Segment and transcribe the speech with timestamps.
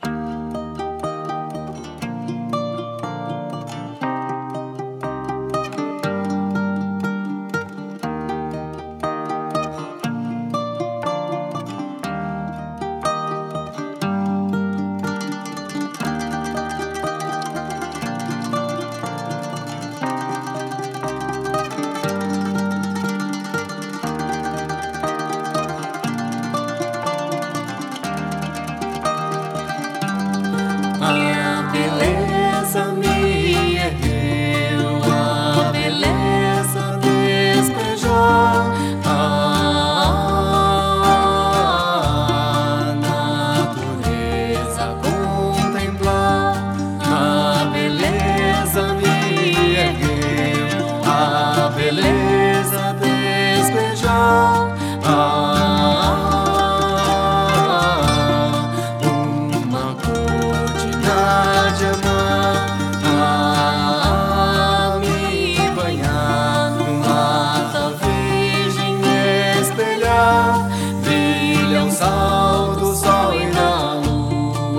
[0.00, 0.21] Bye.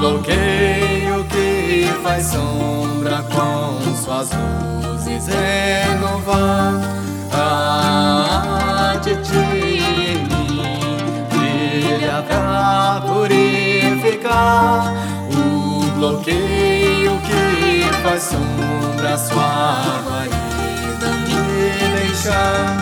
[0.00, 6.72] bloqueio que faz sombra com suas luzes renovar.
[7.32, 10.80] A de ti em mim
[11.28, 14.94] brilha pra purificar.
[15.34, 21.42] O bloqueio que faz sombra sua guarida me
[22.00, 22.78] deixar.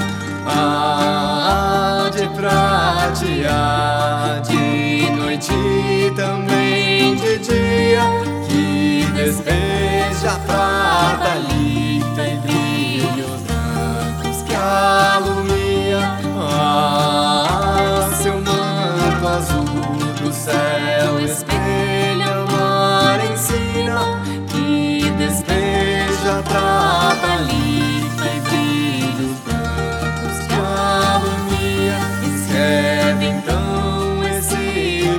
[2.12, 6.47] De pratear de noite também
[26.38, 26.68] Então,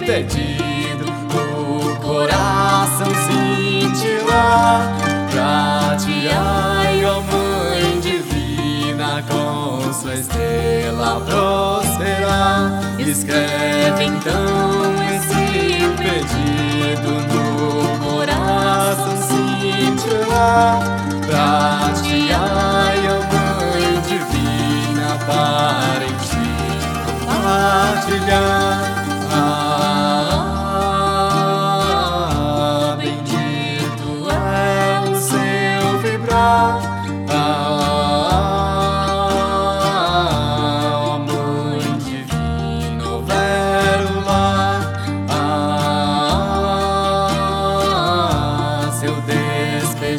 [0.10, 4.92] perdido O coração cintilar
[5.30, 18.00] Pra te ai, ó Mãe Divina Com sua estrela prosperar Escreve então esse pedido No
[18.00, 21.09] coração cintilar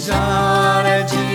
[0.01, 1.30] Krishna